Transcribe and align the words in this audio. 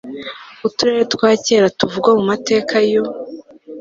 uturere 0.67 1.03
twa 1.13 1.29
kera 1.45 1.67
tuvugwa 1.79 2.09
mu 2.17 2.23
mateka 2.31 2.75
y 2.89 2.93
u 3.01 3.03